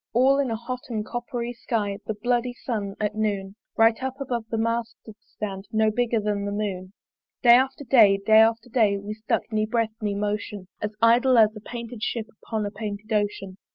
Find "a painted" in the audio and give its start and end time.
11.55-12.01, 12.65-13.13